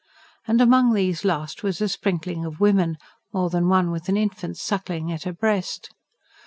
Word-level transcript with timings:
And 0.47 0.59
among 0.61 0.95
these 0.95 1.23
last 1.23 1.61
was 1.61 1.79
a 1.79 1.87
sprinkling 1.87 2.43
of 2.43 2.59
women, 2.59 2.97
more 3.31 3.51
than 3.51 3.67
one 3.69 3.91
with 3.91 4.09
an 4.09 4.17
infant 4.17 4.57
sucking 4.57 5.11
at 5.11 5.25
her 5.25 5.31
breast. 5.33 5.93